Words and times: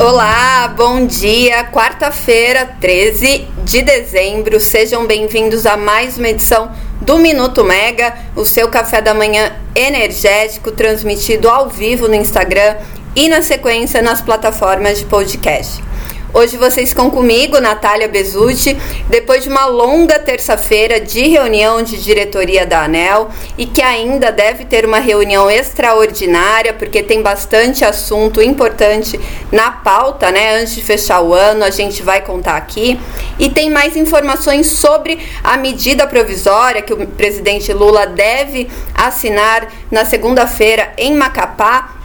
Olá, 0.00 0.72
bom 0.76 1.06
dia. 1.06 1.64
Quarta-feira, 1.64 2.66
13 2.80 3.48
de 3.64 3.82
dezembro. 3.82 4.60
Sejam 4.60 5.08
bem-vindos 5.08 5.66
a 5.66 5.76
mais 5.76 6.16
uma 6.16 6.28
edição 6.28 6.70
do 7.00 7.18
Minuto 7.18 7.64
Mega, 7.64 8.16
o 8.36 8.44
seu 8.44 8.68
café 8.68 9.02
da 9.02 9.12
manhã 9.12 9.56
energético 9.74 10.70
transmitido 10.70 11.48
ao 11.48 11.68
vivo 11.68 12.06
no 12.06 12.14
Instagram 12.14 12.76
e 13.16 13.28
na 13.28 13.42
sequência 13.42 14.00
nas 14.00 14.20
plataformas 14.20 15.00
de 15.00 15.04
podcast. 15.04 15.87
Hoje 16.32 16.58
vocês 16.58 16.90
estão 16.90 17.08
comigo, 17.08 17.58
Natália 17.58 18.06
Bezutti, 18.06 18.76
depois 19.08 19.42
de 19.42 19.48
uma 19.48 19.64
longa 19.64 20.18
terça-feira 20.18 21.00
de 21.00 21.26
reunião 21.26 21.82
de 21.82 21.96
diretoria 21.96 22.66
da 22.66 22.82
ANEL 22.82 23.30
e 23.56 23.64
que 23.64 23.80
ainda 23.80 24.30
deve 24.30 24.66
ter 24.66 24.84
uma 24.84 24.98
reunião 24.98 25.50
extraordinária, 25.50 26.74
porque 26.74 27.02
tem 27.02 27.22
bastante 27.22 27.82
assunto 27.82 28.42
importante 28.42 29.18
na 29.50 29.72
pauta, 29.72 30.30
né? 30.30 30.60
Antes 30.60 30.74
de 30.74 30.82
fechar 30.82 31.22
o 31.22 31.32
ano, 31.32 31.64
a 31.64 31.70
gente 31.70 32.02
vai 32.02 32.20
contar 32.20 32.56
aqui. 32.56 33.00
E 33.38 33.48
tem 33.48 33.70
mais 33.70 33.96
informações 33.96 34.66
sobre 34.66 35.18
a 35.42 35.56
medida 35.56 36.06
provisória 36.06 36.82
que 36.82 36.92
o 36.92 37.06
presidente 37.06 37.72
Lula 37.72 38.06
deve 38.06 38.68
assinar 38.94 39.72
na 39.90 40.04
segunda-feira 40.04 40.92
em 40.98 41.14
Macapá 41.14 41.97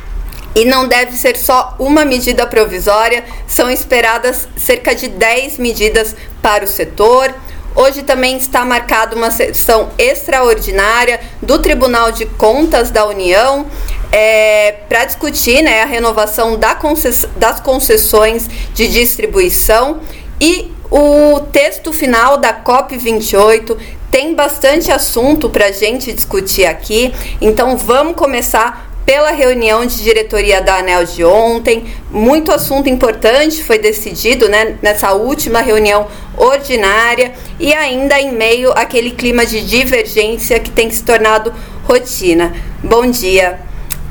e 0.55 0.65
não 0.65 0.87
deve 0.87 1.13
ser 1.13 1.37
só 1.37 1.75
uma 1.79 2.05
medida 2.05 2.45
provisória, 2.45 3.23
são 3.47 3.69
esperadas 3.69 4.47
cerca 4.55 4.93
de 4.93 5.07
10 5.07 5.57
medidas 5.57 6.15
para 6.41 6.63
o 6.63 6.67
setor. 6.67 7.33
Hoje 7.75 8.03
também 8.03 8.37
está 8.37 8.63
marcada 8.63 9.15
uma 9.15 9.31
sessão 9.31 9.89
extraordinária 9.97 11.19
do 11.41 11.57
Tribunal 11.57 12.11
de 12.11 12.27
Contas 12.27 12.91
da 12.91 13.05
União 13.07 13.65
é, 14.11 14.73
para 14.87 15.05
discutir 15.05 15.63
né, 15.63 15.81
a 15.81 15.85
renovação 15.85 16.57
da 16.59 16.75
concess 16.75 17.27
das 17.35 17.59
concessões 17.59 18.47
de 18.75 18.87
distribuição 18.87 20.01
e 20.39 20.71
o 20.91 21.39
texto 21.51 21.91
final 21.91 22.37
da 22.37 22.53
COP28 22.61 23.75
tem 24.11 24.35
bastante 24.35 24.91
assunto 24.91 25.49
para 25.49 25.65
a 25.65 25.71
gente 25.71 26.13
discutir 26.13 26.65
aqui, 26.65 27.11
então 27.41 27.75
vamos 27.75 28.15
começar 28.15 28.92
pela 29.05 29.31
reunião 29.31 29.85
de 29.85 30.01
diretoria 30.03 30.61
da 30.61 30.77
ANEL 30.77 31.05
de 31.05 31.23
ontem. 31.23 31.85
Muito 32.09 32.51
assunto 32.51 32.89
importante 32.89 33.63
foi 33.63 33.77
decidido 33.77 34.47
né, 34.49 34.77
nessa 34.81 35.13
última 35.13 35.61
reunião 35.61 36.07
ordinária 36.37 37.33
e 37.59 37.73
ainda 37.73 38.19
em 38.19 38.31
meio 38.31 38.71
àquele 38.71 39.11
clima 39.11 39.45
de 39.45 39.61
divergência 39.61 40.59
que 40.59 40.69
tem 40.69 40.89
se 40.89 41.03
tornado 41.03 41.53
rotina. 41.85 42.53
Bom 42.81 43.09
dia. 43.09 43.59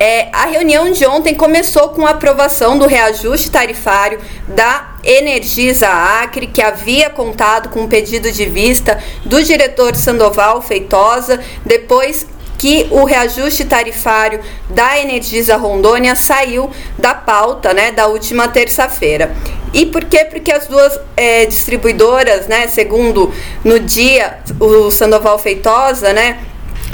É, 0.00 0.28
a 0.32 0.46
reunião 0.46 0.90
de 0.90 1.06
ontem 1.06 1.34
começou 1.34 1.90
com 1.90 2.04
a 2.04 2.10
aprovação 2.10 2.77
do 2.77 2.86
reajuste 2.86 3.50
tarifário 3.50 4.18
da 4.48 4.96
Energisa 5.04 5.86
Acre, 5.88 6.48
que 6.48 6.60
havia 6.60 7.08
contado 7.08 7.68
com 7.68 7.82
um 7.82 7.88
pedido 7.88 8.32
de 8.32 8.44
vista 8.46 8.98
do 9.24 9.40
diretor 9.42 9.94
Sandoval 9.94 10.60
Feitosa, 10.60 11.40
depois 11.64 12.27
que 12.62 12.86
o 12.92 13.02
reajuste 13.02 13.64
tarifário 13.64 14.38
da 14.70 14.96
Energisa 14.96 15.56
Rondônia 15.56 16.14
saiu 16.14 16.70
da 16.96 17.12
pauta 17.12 17.74
né, 17.74 17.91
da 17.91 18.06
última 18.06 18.46
terça-feira. 18.46 19.34
E 19.74 19.84
por 19.86 20.05
quê? 20.05 20.24
Porque 20.27 20.52
as 20.52 20.68
duas 20.68 20.96
é, 21.16 21.44
distribuidoras, 21.44 22.46
né, 22.46 22.68
segundo 22.68 23.34
no 23.64 23.80
dia 23.80 24.38
o 24.60 24.92
Sandoval 24.92 25.40
Feitosa, 25.40 26.12
né, 26.12 26.38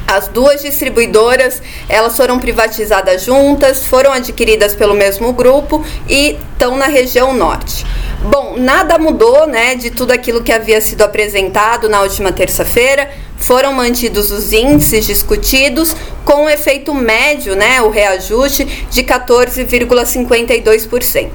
as 0.06 0.26
duas 0.28 0.62
distribuidoras, 0.62 1.60
elas 1.86 2.16
foram 2.16 2.38
privatizadas 2.38 3.22
juntas, 3.22 3.84
foram 3.84 4.10
adquiridas 4.10 4.74
pelo 4.74 4.94
mesmo 4.94 5.34
grupo 5.34 5.84
e 6.08 6.38
estão 6.54 6.78
na 6.78 6.86
região 6.86 7.34
norte. 7.34 7.84
Bom, 8.22 8.56
nada 8.56 8.98
mudou, 8.98 9.46
né, 9.46 9.74
de 9.74 9.90
tudo 9.90 10.12
aquilo 10.12 10.42
que 10.42 10.50
havia 10.50 10.80
sido 10.80 11.02
apresentado 11.02 11.90
na 11.90 12.00
última 12.00 12.32
terça-feira. 12.32 13.10
Foram 13.38 13.72
mantidos 13.72 14.30
os 14.30 14.52
índices 14.52 15.06
discutidos 15.06 15.96
com 16.24 16.44
o 16.44 16.48
efeito 16.48 16.92
médio, 16.92 17.56
né, 17.56 17.80
o 17.80 17.88
reajuste 17.88 18.64
de 18.90 19.02
14,52%. 19.02 21.30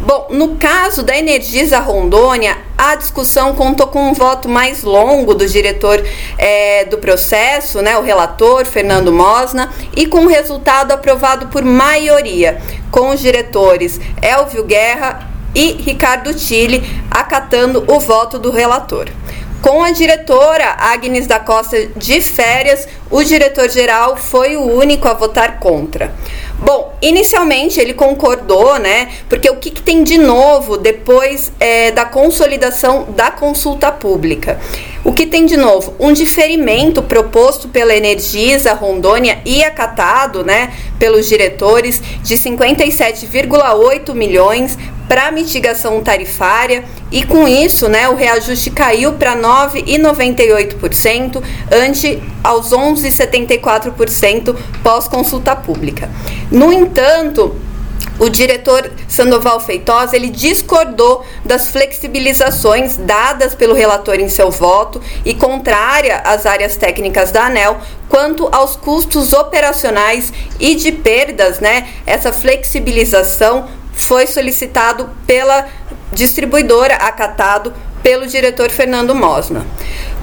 Bom, 0.00 0.26
no 0.30 0.56
caso 0.56 1.02
da 1.02 1.16
Energisa 1.16 1.78
Rondônia, 1.78 2.58
a 2.76 2.94
discussão 2.94 3.54
contou 3.54 3.86
com 3.86 4.10
um 4.10 4.12
voto 4.12 4.48
mais 4.48 4.82
longo 4.82 5.34
do 5.34 5.46
diretor 5.46 6.04
é, 6.36 6.84
do 6.84 6.98
processo, 6.98 7.80
né, 7.80 7.96
o 7.96 8.02
relator 8.02 8.66
Fernando 8.66 9.12
Mosna, 9.12 9.72
e 9.96 10.06
com 10.06 10.24
o 10.24 10.28
resultado 10.28 10.92
aprovado 10.92 11.46
por 11.46 11.64
maioria, 11.64 12.60
com 12.90 13.10
os 13.10 13.20
diretores 13.20 14.00
Elvio 14.20 14.64
Guerra 14.64 15.30
e 15.54 15.72
Ricardo 15.72 16.34
Tille 16.34 16.82
acatando 17.10 17.84
o 17.86 18.00
voto 18.00 18.38
do 18.38 18.50
relator. 18.50 19.08
Com 19.64 19.82
a 19.82 19.92
diretora 19.92 20.76
Agnes 20.78 21.26
da 21.26 21.40
Costa 21.40 21.86
de 21.96 22.20
férias, 22.20 22.86
o 23.10 23.24
diretor-geral 23.24 24.14
foi 24.14 24.58
o 24.58 24.60
único 24.60 25.08
a 25.08 25.14
votar 25.14 25.58
contra. 25.58 26.14
Bom, 26.58 26.94
inicialmente 27.00 27.80
ele 27.80 27.94
concordou, 27.94 28.78
né? 28.78 29.08
Porque 29.26 29.48
o 29.48 29.56
que, 29.56 29.70
que 29.70 29.80
tem 29.80 30.04
de 30.04 30.18
novo 30.18 30.76
depois 30.76 31.50
é, 31.58 31.90
da 31.90 32.04
consolidação 32.04 33.06
da 33.16 33.30
consulta 33.30 33.90
pública? 33.90 34.60
O 35.02 35.12
que 35.12 35.26
tem 35.26 35.46
de 35.46 35.56
novo? 35.56 35.94
Um 35.98 36.12
diferimento 36.12 37.02
proposto 37.02 37.66
pela 37.66 37.94
Energisa 37.94 38.74
Rondônia 38.74 39.40
e 39.44 39.62
acatado, 39.62 40.44
né, 40.44 40.72
pelos 40.98 41.28
diretores 41.28 42.02
de 42.22 42.34
57,8 42.36 44.14
milhões 44.14 44.78
para 45.08 45.30
mitigação 45.30 46.02
tarifária 46.02 46.84
e 47.10 47.24
com 47.24 47.46
isso, 47.46 47.88
né, 47.88 48.08
o 48.08 48.14
reajuste 48.14 48.70
caiu 48.70 49.12
para 49.14 49.36
9,98% 49.36 51.42
ante 51.70 52.22
aos 52.42 52.70
11,74% 52.70 54.56
pós 54.82 55.06
consulta 55.06 55.54
pública. 55.54 56.08
No 56.50 56.72
entanto, 56.72 57.54
o 58.18 58.28
diretor 58.28 58.92
Sandoval 59.08 59.58
Feitosa 59.60 60.14
ele 60.14 60.28
discordou 60.28 61.24
das 61.44 61.68
flexibilizações 61.68 62.96
dadas 62.96 63.54
pelo 63.54 63.74
relator 63.74 64.20
em 64.20 64.28
seu 64.28 64.50
voto 64.50 65.00
e 65.24 65.34
contrária 65.34 66.18
às 66.18 66.46
áreas 66.46 66.76
técnicas 66.76 67.32
da 67.32 67.46
ANEL 67.46 67.78
quanto 68.08 68.48
aos 68.52 68.76
custos 68.76 69.32
operacionais 69.32 70.32
e 70.60 70.76
de 70.76 70.92
perdas, 70.92 71.58
né? 71.58 71.88
Essa 72.06 72.32
flexibilização 72.32 73.66
foi 73.94 74.26
solicitado 74.26 75.10
pela 75.26 75.68
distribuidora, 76.12 76.96
acatado 76.96 77.72
pelo 78.02 78.26
diretor 78.26 78.70
Fernando 78.70 79.14
Mosna. 79.14 79.66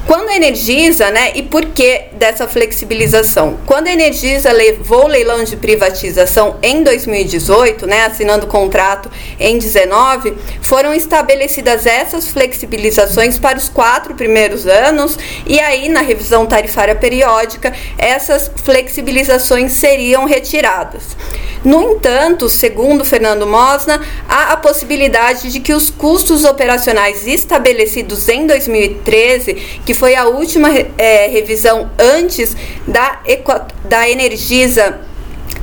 Quando 0.08 0.30
a 0.30 0.36
Energisa, 0.36 1.12
né, 1.12 1.32
e 1.36 1.44
por 1.44 1.66
que 1.68 2.06
dessa 2.14 2.48
flexibilização? 2.48 3.60
Quando 3.66 3.88
a 3.88 3.92
Energisa 3.92 4.52
levou 4.52 5.06
o 5.06 5.08
leilão 5.08 5.44
de 5.44 5.56
privatização 5.56 6.58
em 6.62 6.84
2018, 6.84 7.86
né, 7.86 8.06
assinando 8.06 8.48
contrato 8.48 9.12
em 9.40 9.60
19, 9.60 10.34
foram 10.62 10.94
estabelecidas 10.94 11.86
essas 11.86 12.28
flexibilizações 12.30 13.38
para 13.38 13.58
os 13.58 13.70
quatro 13.70 14.16
primeiros 14.16 14.66
anos 14.66 15.18
e 15.46 15.60
aí 15.60 15.88
na 15.88 16.02
revisão 16.02 16.46
tarifária 16.46 16.96
periódica 16.96 17.74
essas 17.98 18.52
flexibilizações 18.64 19.72
seriam 19.72 20.26
retiradas. 20.26 21.16
No 21.64 21.92
entanto, 21.92 22.50
segundo 22.50 23.06
Fernando 23.06 23.46
Mosna, 23.46 24.02
há 24.28 24.54
a 24.54 24.58
possibilidade 24.58 25.52
de 25.52 25.60
que 25.60 25.74
os 25.74 25.92
custos 25.92 26.44
operacionais 26.44 27.28
estabelecidos 27.28 28.28
em 28.30 28.48
2013, 28.48 29.54
que 29.86 29.91
foi 29.94 30.16
a 30.16 30.26
última 30.26 30.70
é, 30.98 31.28
revisão 31.28 31.90
antes 32.00 32.56
da, 32.88 33.20
da 33.86 34.10
Energisa 34.10 35.00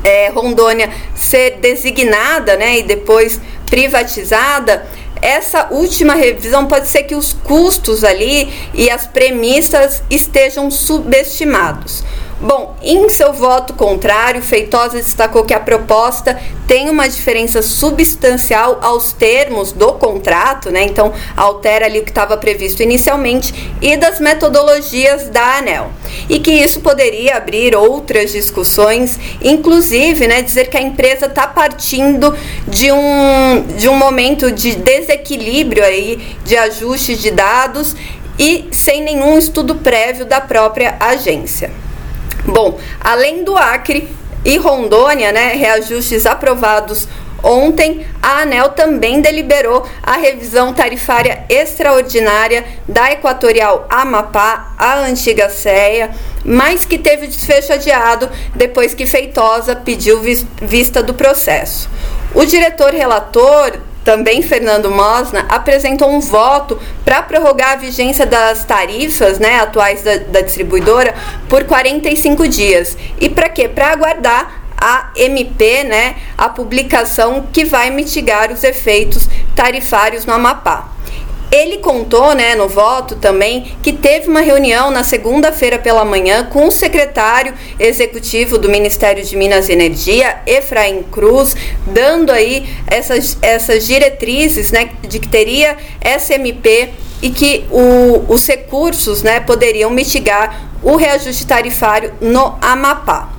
é, 0.05 0.29
Rondônia 0.29 0.91
ser 1.15 1.59
designada 1.61 2.57
né, 2.57 2.79
e 2.79 2.83
depois 2.83 3.41
privatizada, 3.67 4.87
essa 5.21 5.69
última 5.71 6.15
revisão 6.15 6.67
pode 6.67 6.89
ser 6.89 7.03
que 7.03 7.15
os 7.15 7.33
custos 7.33 8.05
ali 8.05 8.49
e 8.73 8.89
as 8.91 9.07
premissas 9.07 10.03
estejam 10.09 10.71
subestimados. 10.71 12.05
Bom, 12.41 12.77
em 12.81 13.09
seu 13.09 13.33
voto 13.33 13.75
contrário, 13.75 14.41
Feitosa 14.41 14.97
destacou 14.97 15.45
que 15.45 15.53
a 15.53 15.59
proposta 15.59 16.41
tem 16.69 16.89
uma 16.89 17.09
diferença 17.09 17.63
substancial 17.63 18.79
aos 18.81 19.13
termos 19.13 19.73
do 19.73 19.95
contrato, 19.95 20.71
né? 20.71 20.85
Então, 20.85 21.13
altera 21.37 21.87
ali 21.87 21.99
o 21.99 22.05
que 22.05 22.13
estava 22.13 22.37
previsto 22.37 22.81
inicialmente 22.81 23.75
e 23.83 23.97
das 23.97 24.21
metodologias 24.21 25.29
da 25.31 25.57
ANEL. 25.57 25.91
E 26.29 26.39
que 26.39 26.53
isso 26.53 26.79
poderia 26.79 27.39
abrir 27.39 27.75
outras 27.75 28.31
discussões, 28.31 29.19
inclusive, 29.43 30.29
né, 30.29 30.41
dizer 30.41 30.69
que 30.69 30.77
a 30.77 30.83
empresa 30.83 31.27
está 31.27 31.45
partindo 31.45 32.33
de 32.69 32.93
um, 32.93 33.65
de 33.77 33.89
um 33.89 33.97
momento 33.97 34.53
de 34.53 34.77
desequilíbrio 34.77 35.83
aí 35.83 36.37
de 36.45 36.57
ajustes 36.57 37.21
de 37.21 37.33
dados 37.33 37.97
e 38.39 38.69
sem 38.71 39.03
nenhum 39.03 39.37
estudo 39.37 39.75
prévio 39.75 40.25
da 40.25 40.41
própria 40.41 40.97
agência. 41.01 41.88
Bom, 42.49 42.79
além 43.01 43.45
do 43.45 43.57
Acre, 43.57 44.09
e 44.45 44.57
Rondônia, 44.57 45.31
né, 45.33 45.53
reajustes 45.55 46.25
aprovados 46.25 47.09
Ontem, 47.43 48.05
a 48.21 48.41
ANEL 48.41 48.71
também 48.71 49.21
deliberou 49.21 49.87
a 50.03 50.17
revisão 50.17 50.75
tarifária 50.75 51.45
extraordinária 51.49 52.65
da 52.89 53.13
Equatorial 53.13 53.87
Amapá, 53.89 54.75
a 54.77 54.99
antiga 54.99 55.49
CEA, 55.49 56.11
mas 56.45 56.85
que 56.85 56.99
teve 56.99 57.29
desfecho 57.29 57.73
adiado 57.73 58.29
depois 58.57 58.93
que 58.93 59.07
Feitosa 59.07 59.77
pediu 59.77 60.21
vista 60.61 61.01
do 61.01 61.15
processo. 61.15 61.89
O 62.35 62.45
diretor 62.45 62.93
relator 62.93 63.79
também 64.05 64.43
Fernando 64.43 64.91
Mosna, 64.91 65.47
apresentou 65.49 66.11
um 66.11 66.21
voto 66.21 66.79
para 67.05 67.23
prorrogar 67.23 67.73
a 67.73 67.77
vigência 67.77 68.25
das 68.25 68.65
tarifas 68.65 69.39
né, 69.39 69.61
atuais 69.61 70.03
da, 70.03 70.17
da 70.19 70.41
distribuidora 70.41 71.15
por 71.49 71.65
45 71.65 72.49
dias. 72.49 72.97
E 73.21 73.29
para 73.29 73.49
quê? 73.49 73.69
Para 73.69 73.93
aguardar 73.93 74.63
a 74.77 75.11
MP, 75.17 75.85
né, 75.85 76.17
a 76.37 76.49
publicação 76.49 77.49
que 77.53 77.65
vai 77.65 77.91
mitigar 77.91 78.53
os 78.53 78.63
efeitos 78.63 79.29
tarifários 79.55 80.25
no 80.25 80.33
Amapá. 80.33 80.98
Ele 81.51 81.79
contou, 81.79 82.35
né, 82.35 82.55
no 82.55 82.69
voto 82.69 83.17
também, 83.17 83.77
que 83.83 83.93
teve 83.93 84.29
uma 84.29 84.41
reunião 84.41 84.91
na 84.91 85.03
segunda-feira 85.03 85.79
pela 85.79 86.05
manhã 86.05 86.45
com 86.45 86.67
o 86.67 86.71
secretário 86.71 87.55
executivo 87.79 88.59
do 88.59 88.69
Ministério 88.69 89.25
de 89.25 89.35
Minas 89.35 89.69
e 89.69 89.73
Energia, 89.73 90.41
Efraim 90.47 91.03
Cruz, 91.05 91.57
dando 91.87 92.31
aí 92.31 92.69
essas, 92.87 93.39
essas 93.41 93.87
diretrizes, 93.87 94.71
né, 94.73 94.91
de 95.03 95.19
que 95.19 95.29
teria 95.29 95.77
SMP 96.03 96.91
e 97.23 97.31
que 97.31 97.65
o, 97.71 98.25
os 98.29 98.47
recursos, 98.47 99.23
né, 99.23 99.41
poderiam 99.41 99.91
mitigar 99.91 100.71
o 100.83 100.97
reajuste 100.97 101.47
tarifário 101.47 102.13
no 102.21 102.57
Amapá. 102.61 103.38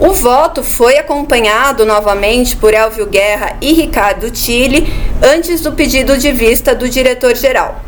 O 0.00 0.12
voto 0.12 0.64
foi 0.64 0.96
acompanhado 0.96 1.84
novamente 1.84 2.56
por 2.56 2.72
Elvio 2.72 3.04
Guerra 3.04 3.58
e 3.60 3.74
Ricardo 3.74 4.30
Tille 4.30 4.90
antes 5.22 5.60
do 5.60 5.72
pedido 5.72 6.16
de 6.16 6.32
vista 6.32 6.74
do 6.74 6.88
diretor-geral. 6.88 7.84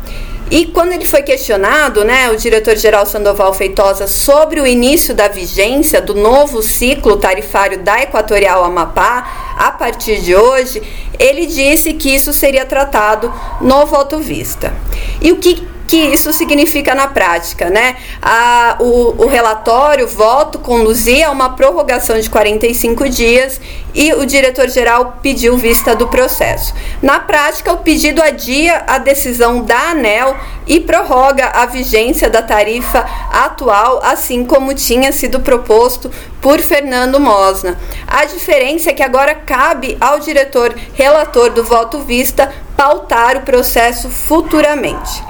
E 0.51 0.67
quando 0.67 0.91
ele 0.91 1.05
foi 1.05 1.23
questionado, 1.23 2.03
né, 2.03 2.29
o 2.29 2.37
diretor-geral 2.37 3.07
Sandoval 3.07 3.51
Feitosa, 3.55 4.05
sobre 4.05 4.61
o 4.61 4.67
início 4.67 5.15
da 5.15 5.27
vigência 5.27 5.99
do 5.99 6.13
novo 6.13 6.61
ciclo 6.61 7.17
tarifário 7.17 7.79
da 7.79 8.03
Equatorial 8.03 8.63
Amapá, 8.63 9.55
a 9.57 9.71
partir 9.71 10.21
de 10.21 10.35
hoje, 10.35 10.83
ele 11.17 11.47
disse 11.47 11.93
que 11.93 12.13
isso 12.13 12.31
seria 12.31 12.63
tratado 12.63 13.33
no 13.59 13.87
voto 13.87 14.19
vista. 14.19 14.71
E 15.19 15.31
o 15.31 15.37
que 15.37 15.72
que 15.87 15.97
isso 15.97 16.31
significa 16.33 16.95
na 16.95 17.07
prática, 17.07 17.69
né? 17.69 17.97
A, 18.21 18.77
o, 18.79 19.23
o 19.23 19.27
relatório, 19.27 20.07
voto, 20.07 20.59
conduzia 20.59 21.27
a 21.27 21.31
uma 21.31 21.49
prorrogação 21.49 22.19
de 22.19 22.29
45 22.29 23.09
dias 23.09 23.59
e 23.93 24.13
o 24.13 24.25
diretor-geral 24.25 25.19
pediu 25.21 25.57
vista 25.57 25.95
do 25.95 26.07
processo. 26.07 26.73
Na 27.01 27.19
prática, 27.19 27.71
o 27.73 27.77
pedido 27.77 28.21
adia 28.21 28.83
a 28.87 28.97
decisão 28.97 29.63
da 29.63 29.91
ANEL 29.91 30.35
e 30.65 30.79
prorroga 30.79 31.47
a 31.47 31.65
vigência 31.65 32.29
da 32.29 32.41
tarifa 32.41 33.05
atual, 33.31 34.01
assim 34.03 34.45
como 34.45 34.73
tinha 34.73 35.11
sido 35.11 35.41
proposto 35.41 36.09
por 36.41 36.59
Fernando 36.59 37.19
Mosna. 37.19 37.77
A 38.07 38.25
diferença 38.25 38.89
é 38.89 38.93
que 38.93 39.03
agora 39.03 39.35
cabe 39.35 39.97
ao 39.99 40.19
diretor 40.19 40.73
relator 40.93 41.51
do 41.51 41.63
voto 41.63 41.99
vista 41.99 42.51
pautar 42.75 43.37
o 43.37 43.41
processo 43.41 44.09
futuramente. 44.09 45.23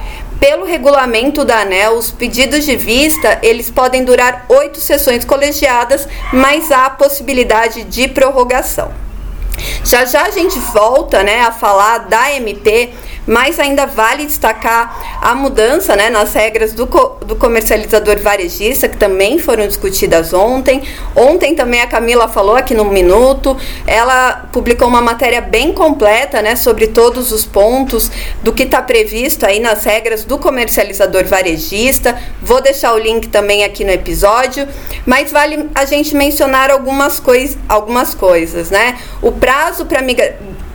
Pelo 0.43 0.65
regulamento 0.65 1.45
da 1.45 1.61
ANEL, 1.61 1.93
os 1.93 2.11
pedidos 2.11 2.65
de 2.65 2.75
vista 2.75 3.39
eles 3.41 3.69
podem 3.69 4.03
durar 4.03 4.45
oito 4.49 4.81
sessões 4.81 5.23
colegiadas, 5.23 6.05
mas 6.33 6.69
há 6.69 6.87
a 6.87 6.89
possibilidade 6.89 7.85
de 7.85 8.09
prorrogação. 8.09 8.91
Já 9.83 10.05
já 10.05 10.23
a 10.23 10.29
gente 10.29 10.57
volta 10.59 11.23
né, 11.23 11.41
a 11.41 11.51
falar 11.51 11.99
da 11.99 12.31
MP 12.33 12.91
mas 13.25 13.59
ainda 13.59 13.85
vale 13.85 14.25
destacar 14.25 15.19
a 15.21 15.33
mudança 15.33 15.95
né, 15.95 16.09
nas 16.09 16.33
regras 16.33 16.73
do, 16.73 16.85
co 16.85 17.17
do 17.25 17.35
comercializador 17.35 18.19
varejista, 18.19 18.87
que 18.87 18.97
também 18.97 19.39
foram 19.39 19.67
discutidas 19.67 20.33
ontem. 20.33 20.83
Ontem 21.15 21.55
também 21.55 21.81
a 21.81 21.87
Camila 21.87 22.27
falou 22.27 22.55
aqui 22.55 22.73
no 22.73 22.85
Minuto, 22.85 23.55
ela 23.87 24.47
publicou 24.51 24.87
uma 24.87 25.01
matéria 25.01 25.41
bem 25.41 25.71
completa 25.71 26.41
né, 26.41 26.55
sobre 26.55 26.87
todos 26.87 27.31
os 27.31 27.45
pontos 27.45 28.11
do 28.41 28.51
que 28.51 28.63
está 28.63 28.81
previsto 28.81 29.45
aí 29.45 29.59
nas 29.59 29.83
regras 29.83 30.25
do 30.25 30.37
comercializador 30.37 31.25
varejista. 31.25 32.17
Vou 32.41 32.61
deixar 32.61 32.93
o 32.93 32.97
link 32.97 33.29
também 33.29 33.63
aqui 33.63 33.83
no 33.83 33.91
episódio, 33.91 34.67
mas 35.05 35.31
vale 35.31 35.69
a 35.73 35.85
gente 35.85 36.15
mencionar 36.15 36.69
algumas, 36.69 37.19
cois 37.19 37.57
algumas 37.69 38.13
coisas. 38.13 38.69
Né? 38.69 38.97
O 39.21 39.31
prazo 39.31 39.52
para 39.87 40.01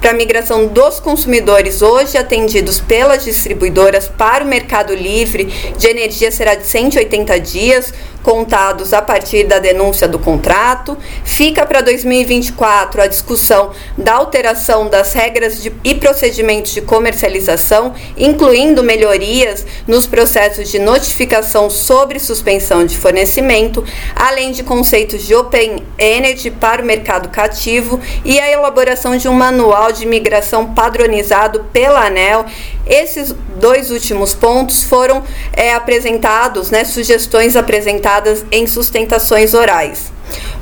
para 0.01 0.11
a 0.11 0.15
migração 0.15 0.67
dos 0.67 1.01
consumidores 1.01 1.83
hoje 1.83 2.17
atendidos 2.17 2.81
pelas 2.81 3.25
distribuidoras 3.25 4.09
para 4.09 4.45
o 4.45 4.47
mercado 4.47 4.95
livre 4.95 5.45
de 5.77 5.89
energia 5.89 6.31
será 6.31 6.55
de 6.55 6.67
180 6.67 7.41
dias, 7.41 7.93
contados 8.23 8.93
a 8.93 9.01
partir 9.01 9.45
da 9.45 9.59
denúncia 9.59 10.07
do 10.07 10.19
contrato. 10.19 10.97
Fica 11.25 11.65
para 11.65 11.81
2024 11.81 13.03
a 13.03 13.07
discussão 13.07 13.73
da 13.97 14.15
alteração 14.15 14.89
das 14.89 15.13
regras 15.15 15.63
de, 15.63 15.73
e 15.83 15.95
procedimentos 15.95 16.73
de 16.73 16.83
comercialização, 16.83 17.95
incluindo 18.17 18.83
melhorias 18.83 19.65
nos 19.87 20.07
processos 20.07 20.71
de 20.71 20.79
notificação 20.79 21.71
sobre 21.71 22.19
suspensão 22.19 22.85
de 22.85 22.97
fornecimento, 22.97 23.85
além 24.15 24.53
de 24.53 24.63
conceitos 24.63 25.27
de 25.27 25.35
Open 25.35 25.83
Energy 25.97 26.51
para 26.51 26.83
o 26.83 26.85
mercado 26.85 27.31
cativo 27.31 28.01
e 28.25 28.39
a 28.39 28.51
elaboração 28.51 29.17
de 29.17 29.29
um 29.29 29.33
manual 29.33 29.88
de 29.91 30.07
migração 30.07 30.75
padronizado 30.75 31.65
pela 31.73 32.07
ANEL. 32.07 32.45
Esses 32.87 33.35
dois 33.59 33.91
últimos 33.91 34.35
pontos 34.35 34.85
foram 34.85 35.23
é, 35.53 35.75
apresentados, 35.75 36.71
né, 36.71 36.85
sugestões 36.85 37.57
apresentadas 37.57 38.45
em 38.51 38.67
sustentações 38.67 39.55
orais. 39.55 40.13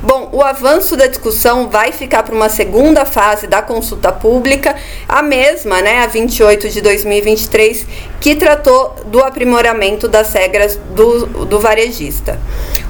Bom, 0.01 0.29
o 0.31 0.41
avanço 0.41 0.95
da 0.95 1.07
discussão 1.07 1.69
vai 1.69 1.91
ficar 1.91 2.23
para 2.23 2.33
uma 2.33 2.49
segunda 2.49 3.05
fase 3.05 3.47
da 3.47 3.61
consulta 3.61 4.11
pública, 4.11 4.75
a 5.07 5.21
mesma, 5.21 5.81
né, 5.81 6.03
a 6.03 6.07
28 6.07 6.69
de 6.69 6.81
2023, 6.81 7.85
que 8.21 8.35
tratou 8.35 8.95
do 9.07 9.23
aprimoramento 9.23 10.07
das 10.07 10.31
regras 10.33 10.79
do, 10.95 11.25
do 11.45 11.59
varejista. 11.59 12.39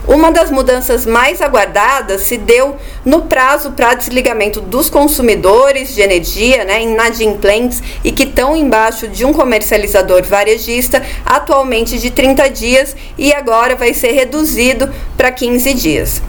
Uma 0.07 0.31
das 0.31 0.49
mudanças 0.49 1.05
mais 1.05 1.41
aguardadas 1.41 2.21
se 2.21 2.37
deu 2.37 2.77
no 3.03 3.23
prazo 3.23 3.71
para 3.71 3.93
desligamento 3.93 4.61
dos 4.61 4.89
consumidores 4.89 5.93
de 5.93 6.01
energia, 6.01 6.63
né, 6.63 6.81
inadimplentes 6.81 7.83
e 8.05 8.13
que 8.13 8.23
estão 8.23 8.55
embaixo 8.55 9.09
de 9.09 9.25
um 9.25 9.33
comercializador 9.33 10.23
varejista, 10.23 11.03
atualmente 11.25 11.99
de 11.99 12.09
30 12.09 12.49
dias 12.49 12.95
e 13.17 13.33
agora 13.33 13.75
vai 13.75 13.93
ser 13.93 14.13
reduzido 14.13 14.89
para 15.17 15.29
15 15.29 15.73
dias. 15.73 16.21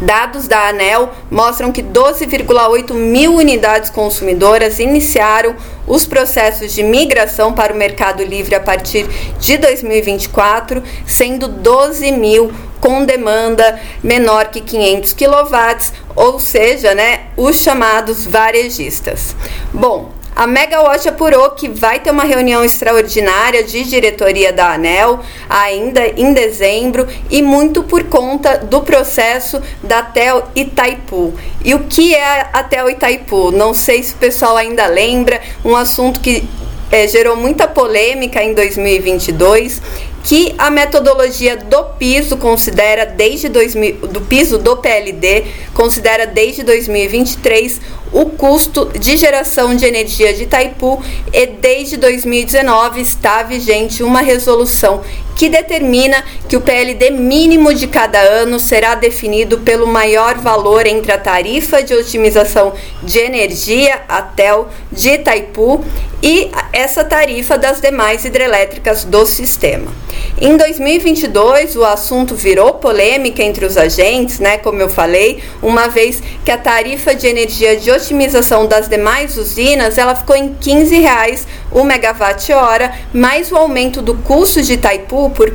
Dados 0.00 0.48
da 0.48 0.68
ANEL 0.68 1.10
mostram 1.30 1.70
que 1.70 1.82
12,8 1.82 2.92
mil 2.92 3.34
unidades 3.36 3.90
consumidoras 3.90 4.78
iniciaram 4.78 5.54
os 5.86 6.06
processos 6.06 6.72
de 6.72 6.82
migração 6.82 7.52
para 7.52 7.72
o 7.72 7.76
mercado 7.76 8.22
livre 8.24 8.54
a 8.54 8.60
partir 8.60 9.06
de 9.38 9.56
2024, 9.56 10.82
sendo 11.06 11.46
12 11.46 12.10
mil 12.12 12.52
com 12.80 13.04
demanda 13.04 13.80
menor 14.02 14.48
que 14.48 14.60
500 14.60 15.12
kW, 15.14 15.92
ou 16.14 16.38
seja, 16.38 16.94
né, 16.94 17.26
os 17.36 17.56
chamados 17.56 18.26
varejistas. 18.26 19.34
Bom, 19.72 20.12
a 20.34 20.46
Megawatt 20.46 21.08
apurou 21.08 21.50
que 21.50 21.68
vai 21.68 22.00
ter 22.00 22.10
uma 22.10 22.24
reunião 22.24 22.64
extraordinária 22.64 23.62
de 23.62 23.84
diretoria 23.84 24.52
da 24.52 24.72
ANEL 24.72 25.20
ainda 25.48 26.04
em 26.08 26.32
dezembro 26.32 27.06
e 27.30 27.40
muito 27.40 27.84
por 27.84 28.02
conta 28.04 28.58
do 28.58 28.80
processo 28.80 29.62
da 29.82 30.02
TEL 30.02 30.48
Itaipu. 30.56 31.34
E 31.64 31.74
o 31.74 31.84
que 31.84 32.14
é 32.14 32.48
a 32.52 32.64
TEL 32.64 32.90
Itaipu? 32.90 33.52
Não 33.52 33.72
sei 33.72 34.02
se 34.02 34.14
o 34.14 34.16
pessoal 34.16 34.56
ainda 34.56 34.86
lembra, 34.86 35.40
um 35.64 35.76
assunto 35.76 36.20
que 36.20 36.48
é, 36.90 37.06
gerou 37.06 37.36
muita 37.36 37.68
polêmica 37.68 38.42
em 38.42 38.54
2022 38.54 39.80
que 40.24 40.54
a 40.56 40.70
metodologia 40.70 41.54
do 41.54 41.84
piso 41.98 42.38
considera 42.38 43.04
desde 43.04 43.50
2000, 43.50 44.06
do 44.08 44.22
piso 44.22 44.56
do 44.58 44.78
PLD 44.78 45.44
considera 45.74 46.26
desde 46.26 46.62
2023 46.62 47.80
o 48.14 48.26
custo 48.26 48.90
de 48.96 49.16
geração 49.16 49.74
de 49.74 49.84
energia 49.84 50.32
de 50.32 50.44
Itaipu 50.44 51.02
e 51.32 51.46
desde 51.46 51.96
2019 51.96 53.00
está 53.00 53.42
vigente 53.42 54.04
uma 54.04 54.20
resolução 54.20 55.02
que 55.36 55.48
determina 55.48 56.24
que 56.48 56.56
o 56.56 56.60
PLD 56.60 57.10
mínimo 57.10 57.74
de 57.74 57.86
cada 57.86 58.20
ano 58.20 58.58
será 58.58 58.94
definido 58.94 59.58
pelo 59.58 59.86
maior 59.86 60.36
valor 60.38 60.86
entre 60.86 61.12
a 61.12 61.18
tarifa 61.18 61.82
de 61.82 61.94
otimização 61.94 62.72
de 63.02 63.18
energia, 63.18 64.02
a 64.08 64.22
TEL, 64.22 64.68
de 64.90 65.10
Itaipu 65.10 65.84
e 66.22 66.50
essa 66.72 67.04
tarifa 67.04 67.58
das 67.58 67.80
demais 67.80 68.24
hidrelétricas 68.24 69.04
do 69.04 69.26
sistema. 69.26 69.92
Em 70.40 70.56
2022, 70.56 71.76
o 71.76 71.84
assunto 71.84 72.34
virou 72.34 72.74
polêmica 72.74 73.42
entre 73.42 73.64
os 73.64 73.76
agentes, 73.76 74.40
né, 74.40 74.58
como 74.58 74.80
eu 74.80 74.88
falei, 74.88 75.42
uma 75.62 75.88
vez 75.88 76.22
que 76.44 76.50
a 76.50 76.58
tarifa 76.58 77.14
de 77.14 77.26
energia 77.26 77.76
de 77.76 77.90
otimização 77.90 78.66
das 78.66 78.88
demais 78.88 79.36
usinas, 79.36 79.96
ela 79.98 80.14
ficou 80.14 80.34
em 80.34 80.54
15 80.54 80.98
reais 80.98 81.46
o 81.74 81.84
megawatt-hora, 81.84 82.94
mais 83.12 83.52
o 83.52 83.56
aumento 83.56 84.00
do 84.00 84.14
custo 84.14 84.62
de 84.62 84.74
Itaipu 84.74 85.28
por 85.30 85.50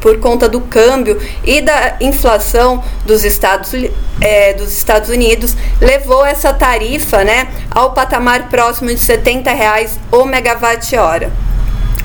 por 0.00 0.20
conta 0.20 0.48
do 0.48 0.60
câmbio 0.60 1.20
e 1.42 1.60
da 1.60 1.96
inflação 2.00 2.84
dos 3.04 3.24
Estados, 3.24 3.72
é, 4.20 4.52
dos 4.54 4.72
Estados 4.72 5.08
Unidos, 5.08 5.56
levou 5.80 6.24
essa 6.24 6.52
tarifa 6.52 7.24
né, 7.24 7.48
ao 7.70 7.92
patamar 7.92 8.48
próximo 8.48 8.88
de 8.88 9.00
70 9.00 9.50
reais 9.50 9.98
o 10.12 10.24
megawatt-hora. 10.24 11.32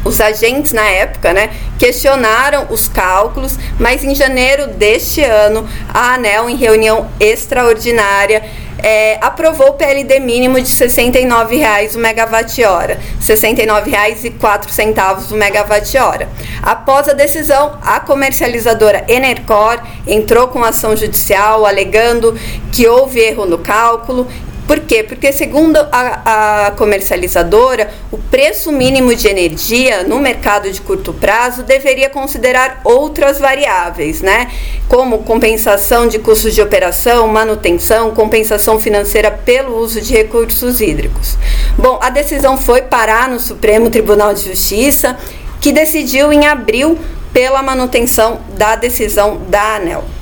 Os 0.03 0.19
agentes 0.19 0.73
na 0.73 0.85
época 0.85 1.31
né, 1.31 1.51
questionaram 1.77 2.65
os 2.71 2.87
cálculos, 2.87 3.59
mas 3.79 4.03
em 4.03 4.15
janeiro 4.15 4.65
deste 4.67 5.21
ano, 5.21 5.67
a 5.93 6.15
ANEL, 6.15 6.49
em 6.49 6.55
reunião 6.55 7.07
extraordinária, 7.19 8.43
é, 8.83 9.17
aprovou 9.21 9.69
o 9.69 9.73
PLD 9.73 10.19
mínimo 10.19 10.59
de 10.59 10.71
R$ 10.71 10.87
69,00 10.87 11.95
o 11.95 11.99
megawatt-hora, 11.99 12.95
R$ 12.95 13.01
69,04 13.19 15.31
o 15.31 15.35
megawatt-hora. 15.35 16.27
Após 16.61 17.07
a 17.07 17.13
decisão, 17.13 17.77
a 17.81 17.99
comercializadora 17.99 19.05
Enercor 19.07 19.79
entrou 20.07 20.47
com 20.47 20.63
ação 20.63 20.95
judicial 20.95 21.65
alegando 21.65 22.37
que 22.71 22.87
houve 22.87 23.19
erro 23.19 23.45
no 23.45 23.57
cálculo 23.57 24.27
por 24.71 24.79
quê? 24.79 25.03
Porque, 25.03 25.33
segundo 25.33 25.75
a, 25.91 26.67
a, 26.67 26.71
comercializadora, 26.71 27.91
o 28.09 28.17
preço 28.17 28.71
mínimo 28.71 29.13
de 29.13 29.27
energia 29.27 30.03
no 30.03 30.17
mercado 30.17 30.71
de 30.71 30.79
curto 30.79 31.11
prazo 31.11 31.61
deveria 31.61 32.09
considerar 32.09 32.79
outras 32.85 33.37
variáveis, 33.37 34.21
né? 34.21 34.49
Como 34.87 35.23
compensação 35.23 36.07
de 36.07 36.19
custos 36.19 36.55
de 36.55 36.61
operação, 36.61 37.27
manutenção, 37.27 38.11
compensação 38.11 38.79
financeira 38.79 39.29
pelo 39.29 39.75
uso 39.77 39.99
de 39.99 40.13
recursos 40.13 40.79
hídricos. 40.79 41.37
Bom, 41.77 41.99
a 42.01 42.09
decisão 42.09 42.57
foi 42.57 42.81
parar 42.81 43.27
no 43.27 43.41
Supremo 43.41 43.89
Tribunal 43.89 44.33
de 44.33 44.45
Justiça, 44.45 45.17
que 45.59 45.73
decidiu 45.73 46.31
em 46.31 46.47
abril 46.47 46.97
pela 47.33 47.61
manutenção 47.61 48.39
da 48.55 48.77
decisão 48.77 49.41
da 49.49 49.75
ANEL. 49.75 50.20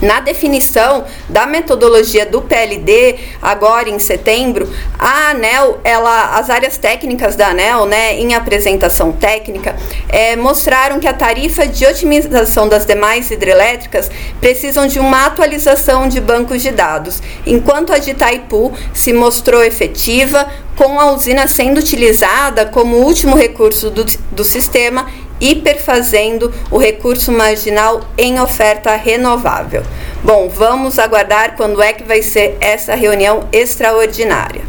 Na 0.00 0.20
definição 0.20 1.04
da 1.28 1.46
metodologia 1.46 2.26
do 2.26 2.42
PLD, 2.42 3.16
agora 3.40 3.88
em 3.88 3.98
setembro, 3.98 4.70
a 4.98 5.30
ANEL, 5.30 5.80
ela, 5.82 6.36
as 6.38 6.50
áreas 6.50 6.76
técnicas 6.76 7.34
da 7.34 7.48
ANEL, 7.48 7.86
né, 7.86 8.14
em 8.14 8.34
apresentação 8.34 9.10
técnica, 9.10 9.74
é, 10.08 10.36
mostraram 10.36 11.00
que 11.00 11.08
a 11.08 11.14
tarifa 11.14 11.66
de 11.66 11.86
otimização 11.86 12.68
das 12.68 12.84
demais 12.84 13.30
hidrelétricas 13.30 14.10
precisam 14.38 14.86
de 14.86 14.98
uma 14.98 15.26
atualização 15.26 16.08
de 16.08 16.20
bancos 16.20 16.60
de 16.60 16.70
dados, 16.70 17.22
enquanto 17.46 17.92
a 17.92 17.98
de 17.98 18.10
Itaipu 18.10 18.72
se 18.92 19.14
mostrou 19.14 19.64
efetiva, 19.64 20.46
com 20.76 21.00
a 21.00 21.10
usina 21.12 21.48
sendo 21.48 21.78
utilizada 21.78 22.66
como 22.66 22.98
último 22.98 23.34
recurso 23.34 23.88
do, 23.88 24.04
do 24.30 24.44
sistema 24.44 25.06
hiperfazendo 25.40 26.52
o 26.70 26.78
recurso 26.78 27.30
marginal 27.32 28.00
em 28.16 28.40
oferta 28.40 28.94
renovável. 28.96 29.82
Bom, 30.22 30.48
vamos 30.48 30.98
aguardar 30.98 31.56
quando 31.56 31.82
é 31.82 31.92
que 31.92 32.02
vai 32.02 32.22
ser 32.22 32.56
essa 32.60 32.94
reunião 32.94 33.48
extraordinária. 33.52 34.62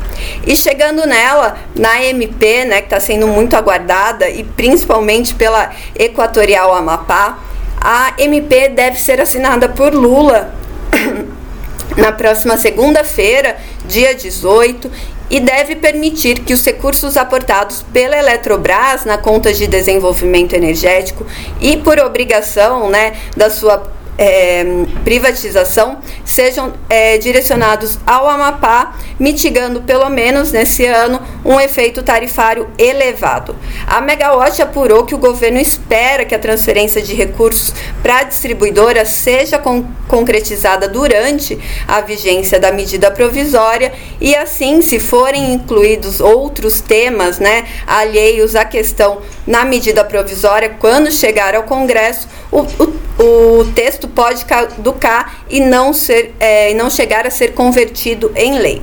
E 0.46 0.56
chegando 0.56 1.06
nela, 1.06 1.58
na 1.76 2.04
MP, 2.04 2.66
né, 2.66 2.82
que 2.82 2.88
está 2.88 3.00
sendo 3.00 3.28
muito 3.28 3.56
aguardada 3.56 4.30
e 4.30 4.44
principalmente 4.44 5.34
pela 5.34 5.72
Equatorial 5.98 6.74
Amapá, 6.74 7.40
a 7.80 8.14
MP 8.18 8.70
deve 8.70 9.00
ser 9.00 9.22
assinada 9.22 9.70
por 9.70 9.94
Lula 9.94 10.54
na 11.96 12.12
próxima 12.12 12.58
segunda-feira, 12.58 13.58
dia 13.86 14.14
18, 14.14 14.92
e 15.30 15.40
deve 15.40 15.76
permitir 15.76 16.40
que 16.40 16.54
os 16.54 16.64
recursos 16.66 17.18
aportados 17.18 17.84
pela 17.94 18.18
Eletrobras 18.18 19.06
na 19.06 19.18
conta 19.18 19.54
de 19.54 19.68
desenvolvimento 19.68 20.54
energético 20.54 21.26
e 21.60 21.78
por 21.78 22.00
obrigação 22.00 22.90
né, 22.90 23.16
da 23.36 23.50
sua 23.50 23.97
é, 24.18 24.66
privatização 25.04 26.00
sejam 26.26 26.74
é, 26.90 27.18
direcionados 27.18 28.00
ao 28.06 28.28
Amapá, 28.28 28.96
mitigando 29.20 29.82
pelo 29.82 30.10
menos 30.10 30.52
nesse 30.52 30.86
ano 30.86 31.22
um 31.46 31.60
efeito 31.60 32.02
tarifário 32.02 32.70
elevado. 32.78 33.56
A 33.86 34.02
Megawatt 34.02 34.62
apurou 34.62 35.06
que 35.06 35.16
o 35.16 35.18
governo 35.18 35.60
espera 35.60 36.26
que 36.26 36.34
a 36.34 36.40
transferência 36.40 37.02
de 37.02 37.14
recursos 37.14 37.74
para 38.02 38.20
a 38.20 38.24
distribuidora 38.24 39.06
seja 39.06 39.60
con 39.60 39.86
concretizada 40.08 40.88
durante 40.88 41.60
a 41.86 42.00
vigência 42.00 42.58
da 42.60 42.72
medida 42.72 43.12
provisória 43.12 43.92
e 44.22 44.34
assim, 44.36 44.82
se 44.82 45.00
forem 45.00 45.54
incluídos 45.54 46.22
outros 46.22 46.80
temas, 46.80 47.40
né, 47.40 47.66
alheios 47.86 48.56
à 48.56 48.64
questão 48.64 49.22
na 49.46 49.66
medida 49.66 50.06
provisória, 50.06 50.76
quando 50.80 51.12
chegar 51.12 51.56
ao 51.56 51.64
Congresso, 51.64 52.28
o, 52.50 52.62
o, 52.62 53.07
o 53.20 53.66
texto 53.74 54.08
pode 54.08 54.46
caducar 54.46 55.44
e 55.50 55.60
não, 55.60 55.92
ser, 55.92 56.36
é, 56.40 56.74
não 56.74 56.90
chegar 56.90 57.26
a 57.26 57.32
ser 57.32 57.54
convertido 57.54 58.32
em 58.36 58.60
lei. 58.60 58.82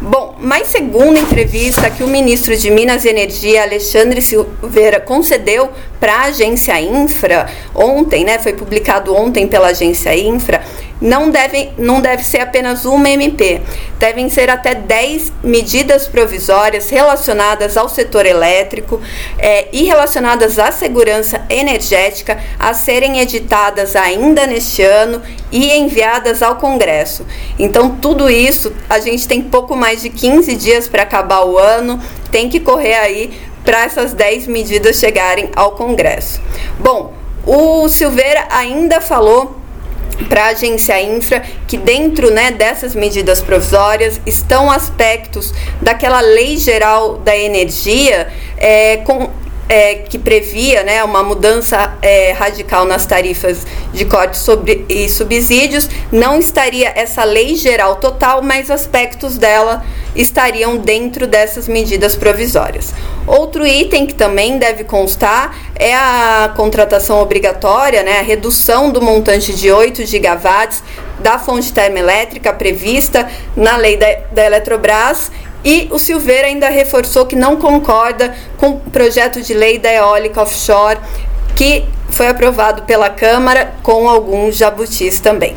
Bom, 0.00 0.36
mas 0.38 0.68
segundo 0.68 1.16
a 1.16 1.20
entrevista 1.20 1.90
que 1.90 2.02
o 2.02 2.08
ministro 2.08 2.56
de 2.56 2.70
Minas 2.70 3.04
e 3.04 3.08
Energia, 3.08 3.62
Alexandre 3.62 4.22
Silveira, 4.22 5.00
concedeu 5.00 5.70
para 5.98 6.14
a 6.14 6.22
agência 6.24 6.80
Infra 6.80 7.48
ontem, 7.74 8.24
né, 8.24 8.38
foi 8.38 8.52
publicado 8.52 9.14
ontem 9.14 9.46
pela 9.46 9.68
agência 9.68 10.16
Infra, 10.16 10.62
não 11.02 11.30
deve, 11.30 11.70
não 11.76 12.00
deve 12.00 12.22
ser 12.22 12.38
apenas 12.38 12.84
uma 12.84 13.10
MP, 13.10 13.60
devem 13.98 14.30
ser 14.30 14.48
até 14.48 14.72
10 14.72 15.32
medidas 15.42 16.06
provisórias 16.06 16.88
relacionadas 16.88 17.76
ao 17.76 17.88
setor 17.88 18.24
elétrico 18.24 19.00
é, 19.36 19.68
e 19.72 19.82
relacionadas 19.82 20.60
à 20.60 20.70
segurança 20.70 21.44
energética 21.50 22.38
a 22.56 22.72
serem 22.72 23.18
editadas 23.18 23.96
ainda 23.96 24.46
neste 24.46 24.82
ano 24.82 25.20
e 25.50 25.72
enviadas 25.72 26.40
ao 26.40 26.56
Congresso. 26.56 27.26
Então, 27.58 27.96
tudo 27.96 28.30
isso, 28.30 28.72
a 28.88 29.00
gente 29.00 29.26
tem 29.26 29.42
pouco 29.42 29.74
mais 29.74 30.02
de 30.02 30.08
15 30.08 30.54
dias 30.54 30.86
para 30.86 31.02
acabar 31.02 31.44
o 31.44 31.58
ano, 31.58 32.00
tem 32.30 32.48
que 32.48 32.60
correr 32.60 32.94
aí 32.94 33.32
para 33.64 33.84
essas 33.84 34.12
10 34.12 34.46
medidas 34.46 34.96
chegarem 34.96 35.50
ao 35.56 35.72
Congresso. 35.72 36.40
Bom, 36.78 37.12
o 37.44 37.88
Silveira 37.88 38.46
ainda 38.50 39.00
falou 39.00 39.61
para 40.24 40.44
a 40.44 40.48
agência 40.48 41.00
infra 41.02 41.42
que 41.66 41.76
dentro 41.76 42.30
né, 42.30 42.50
dessas 42.50 42.94
medidas 42.94 43.40
provisórias 43.40 44.20
estão 44.26 44.70
aspectos 44.70 45.52
daquela 45.80 46.20
lei 46.20 46.56
geral 46.56 47.18
da 47.18 47.36
energia 47.36 48.28
é, 48.56 48.98
com 48.98 49.30
é, 49.68 49.94
que 49.94 50.18
previa 50.18 50.82
né, 50.82 51.02
uma 51.02 51.22
mudança 51.22 51.96
é, 52.02 52.32
radical 52.32 52.84
nas 52.84 53.06
tarifas 53.06 53.66
de 53.92 54.04
corte 54.04 54.36
sobre, 54.36 54.84
e 54.88 55.08
subsídios, 55.08 55.88
não 56.10 56.38
estaria 56.38 56.92
essa 56.94 57.24
lei 57.24 57.54
geral 57.54 57.96
total, 57.96 58.42
mas 58.42 58.70
aspectos 58.70 59.38
dela 59.38 59.84
estariam 60.14 60.76
dentro 60.76 61.26
dessas 61.26 61.66
medidas 61.66 62.14
provisórias. 62.16 62.92
Outro 63.26 63.66
item 63.66 64.06
que 64.06 64.14
também 64.14 64.58
deve 64.58 64.84
constar 64.84 65.56
é 65.74 65.94
a 65.94 66.52
contratação 66.54 67.20
obrigatória, 67.20 68.02
né, 68.02 68.18
a 68.18 68.22
redução 68.22 68.90
do 68.90 69.00
montante 69.00 69.54
de 69.54 69.70
8 69.70 70.04
gigawatts 70.04 70.82
da 71.20 71.38
fonte 71.38 71.72
termoelétrica 71.72 72.52
prevista 72.52 73.28
na 73.56 73.76
lei 73.76 73.96
da, 73.96 74.06
da 74.32 74.44
Eletrobras 74.44 75.30
e 75.64 75.88
o 75.90 75.98
Silveira 75.98 76.46
ainda 76.46 76.68
reforçou 76.68 77.26
que 77.26 77.36
não 77.36 77.56
concorda 77.56 78.34
com 78.56 78.70
o 78.70 78.80
projeto 78.80 79.40
de 79.40 79.54
lei 79.54 79.78
da 79.78 79.92
eólica 79.92 80.42
offshore 80.42 80.98
que 81.54 81.84
foi 82.10 82.28
aprovado 82.28 82.82
pela 82.82 83.08
Câmara 83.08 83.74
com 83.82 84.08
alguns 84.08 84.56
jabutis 84.56 85.20
também. 85.20 85.56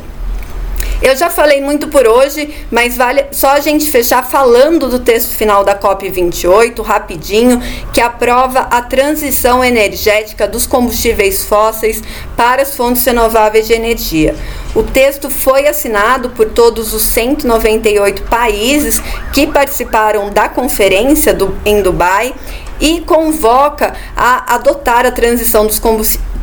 Eu 1.02 1.16
já 1.16 1.30
falei 1.30 1.62
muito 1.62 1.90
por 1.90 2.08
hoje, 2.08 2.54
mas 2.72 2.96
vale 2.96 3.26
só 3.32 3.50
a 3.50 3.60
gente 3.60 3.92
fechar 3.92 4.24
falando 4.24 4.90
do 4.90 5.00
texto 5.00 5.36
final 5.36 5.64
da 5.64 5.78
COP28, 5.78 6.82
rapidinho, 6.82 7.62
que 7.94 8.00
aprova 8.00 8.62
a 8.62 8.82
transição 8.82 9.64
energética 9.64 10.48
dos 10.48 10.66
combustíveis 10.66 11.44
fósseis 11.44 12.02
para 12.38 12.62
as 12.62 12.76
fontes 12.76 13.04
renováveis 13.06 13.68
de 13.68 13.74
energia. 13.74 14.36
O 14.76 14.84
texto 14.84 15.30
foi 15.30 15.68
assinado 15.68 16.32
por 16.32 16.50
todos 16.50 16.94
os 16.94 17.02
198 17.04 18.24
países 18.24 19.02
que 19.34 19.48
participaram 19.48 20.30
da 20.30 20.50
conferência 20.50 21.34
do, 21.34 21.58
em 21.66 21.82
Dubai 21.82 22.36
e 22.78 23.00
convoca 23.00 23.96
a 24.18 24.54
adotar 24.54 25.06
a 25.06 25.12
transição 25.12 25.66
dos 25.66 25.80
combustíveis 25.80 26.35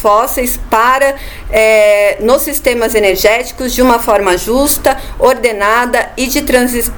fósseis 0.00 0.58
para 0.68 1.14
é, 1.50 2.18
nos 2.20 2.42
sistemas 2.42 2.94
energéticos 2.94 3.72
de 3.72 3.80
uma 3.80 3.98
forma 3.98 4.36
justa, 4.36 4.96
ordenada 5.18 6.10
e 6.16 6.26
de, 6.26 6.44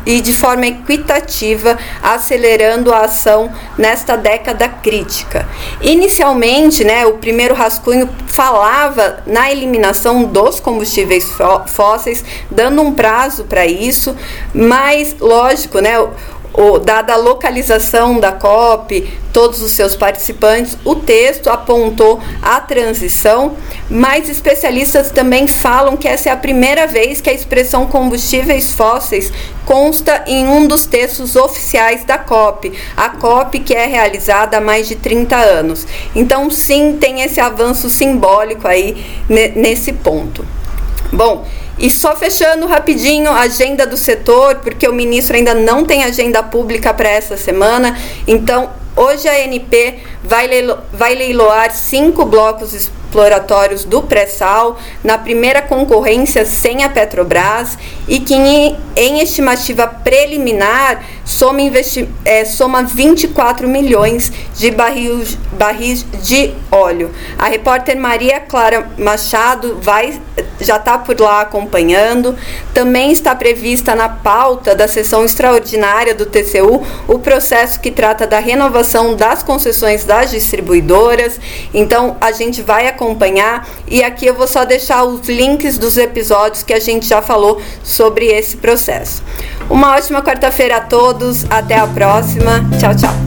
e 0.07 0.21
de 0.21 0.33
forma 0.33 0.67
equitativa, 0.67 1.79
acelerando 2.03 2.93
a 2.93 3.01
ação 3.01 3.53
nesta 3.77 4.17
década 4.17 4.69
crítica. 4.69 5.47
Inicialmente, 5.83 6.85
né, 6.85 7.05
o 7.07 7.15
primeiro 7.15 7.55
rascunho 7.55 8.09
falava 8.27 9.23
na 9.27 9.51
eliminação 9.51 10.25
dos 10.25 10.61
combustíveis 10.61 11.31
fósseis, 11.67 12.25
dando 12.51 12.83
um 12.83 12.93
prazo 12.93 13.45
para 13.45 13.67
isso, 13.67 14.17
mas 14.55 15.17
lógico, 15.21 15.81
né, 15.81 15.95
o, 16.53 16.79
dada 16.79 17.13
a 17.13 17.17
localização 17.17 18.19
da 18.19 18.33
COP, 18.33 19.09
todos 19.33 19.61
os 19.61 19.73
seus 19.73 19.95
participantes, 19.95 20.79
o 20.85 20.97
texto 20.97 21.49
apontou 21.49 22.21
a 22.41 22.61
transição, 22.61 23.57
mas 23.91 24.29
especialistas 24.29 25.11
também 25.11 25.47
falam 25.47 25.97
que 25.97 26.09
essa 26.09 26.29
é 26.31 26.33
a 26.33 26.37
primeira 26.37 26.87
vez 26.87 27.21
que 27.21 27.29
a 27.29 27.33
expressão 27.33 27.87
combustíveis 27.87 28.73
fósseis 28.73 29.33
consta 29.65 30.25
em 30.27 30.47
um 30.47 30.67
dos 30.67 30.87
textos 30.87 31.37
oficiais 31.37 32.05
da 32.05 32.17
COP, 32.17 32.73
a 32.97 33.11
COP 33.11 33.61
que 33.61 33.75
é 33.75 33.87
realizada 33.87 34.59
há 34.59 34.61
mais 34.61 34.89
de 34.89 34.97
30 34.97 35.37
anos. 35.37 35.87
Então, 36.15 36.51
sim, 36.51 36.97
tem 36.99 37.23
esse 37.23 37.41
avanço 37.41 37.91
simbólico 37.91 38.67
aí 38.67 39.05
nesse 39.29 39.93
ponto. 39.93 40.47
Bom, 41.13 41.47
e 41.79 41.91
só 41.91 42.17
fechando 42.17 42.67
rapidinho 42.67 43.31
a 43.31 43.41
agenda 43.41 43.87
do 43.87 43.97
setor, 43.97 44.57
porque 44.57 44.89
o 44.89 44.93
ministro 44.93 45.37
ainda 45.37 45.55
não 45.55 45.85
tem 45.85 46.05
agenda 46.05 46.43
pública 46.43 46.93
para 46.95 47.09
essa 47.09 47.37
semana. 47.37 47.99
Então, 48.27 48.71
hoje 48.97 49.29
a 49.29 49.33
ANP 49.33 49.99
vai, 50.25 50.47
leilo 50.47 50.79
vai 50.93 51.15
leiloar 51.15 51.71
cinco 51.71 52.25
blocos 52.25 52.91
exploratórios 53.17 53.85
do 53.85 54.03
pré-sal 54.03 54.79
na 55.03 55.17
primeira 55.17 55.63
concorrência 55.63 56.45
sem 56.45 56.85
a 56.85 56.89
Petrobras 56.91 57.79
e 58.07 58.21
que 58.21 58.35
em, 58.35 59.23
estimativa 59.23 59.87
preliminar 59.87 61.03
soma, 61.25 61.61
é, 62.25 62.45
soma 62.45 62.83
24 62.83 63.67
milhões 63.67 64.31
de 64.55 64.71
barris, 64.71 65.39
barris 65.53 66.05
de 66.23 66.53
óleo. 66.71 67.11
A 67.39 67.49
repórter 67.49 67.97
Maria 67.97 68.39
Clara 68.41 68.91
Machado 68.99 69.79
vai 69.81 70.21
já 70.61 70.77
está 70.77 70.99
por 70.99 71.19
lá 71.21 71.41
acompanhando. 71.41 72.37
Também 72.75 73.11
está 73.13 73.35
prevista 73.35 73.95
na 73.95 74.09
pauta 74.09 74.75
da 74.75 74.89
sessão 74.89 75.25
extraordinária 75.25 76.15
do 76.15 76.27
TCU 76.27 76.83
o 77.09 77.19
processo 77.19 77.81
que 77.81 77.91
trata 77.91 78.27
da 78.27 78.39
renovação 78.39 79.15
das 79.17 79.43
concessões 79.43 80.05
das 80.05 80.31
distribuidoras. 80.31 81.41
Então 81.73 82.17
a 82.21 82.33
gente 82.33 82.63
vai 82.63 82.87
acompanhar 83.07 83.67
e 83.87 84.03
aqui 84.03 84.27
eu 84.27 84.35
vou 84.35 84.47
só 84.47 84.65
deixar 84.65 85.05
os 85.05 85.29
links 85.29 85.79
dos 85.79 85.97
episódios 85.97 86.63
que 86.63 86.73
a 86.73 86.81
gente 86.81 87.07
já 87.07 87.23
falou 87.23 87.61
sobre 87.83 88.27
esse 88.27 88.57
processo. 88.57 89.23
Uma 89.71 89.97
ótima 89.97 90.23
quarta-feira 90.23 90.79
a 90.79 90.81
todos, 90.81 91.45
até 91.49 91.79
a 91.79 91.87
próxima. 91.87 92.65
Tchau, 92.79 92.95
tchau. 92.95 93.26